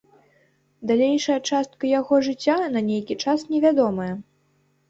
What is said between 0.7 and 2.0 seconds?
Далейшая частка